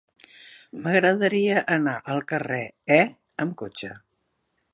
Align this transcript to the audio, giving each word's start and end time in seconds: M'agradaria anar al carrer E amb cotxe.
M'agradaria 0.85 1.61
anar 1.75 1.95
al 2.15 2.25
carrer 2.33 2.63
E 2.97 3.01
amb 3.47 3.59
cotxe. 3.63 3.93